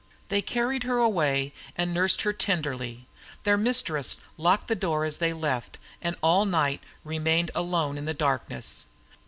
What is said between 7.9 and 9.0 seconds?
in darkness.